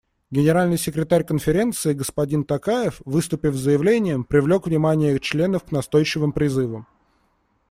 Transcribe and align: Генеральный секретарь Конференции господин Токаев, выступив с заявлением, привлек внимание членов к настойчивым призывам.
Генеральный 0.31 0.79
секретарь 0.79 1.23
Конференции 1.23 1.93
господин 1.93 2.43
Токаев, 2.43 3.03
выступив 3.05 3.53
с 3.53 3.59
заявлением, 3.59 4.23
привлек 4.23 4.65
внимание 4.65 5.19
членов 5.19 5.65
к 5.65 5.71
настойчивым 5.71 6.31
призывам. 6.33 6.87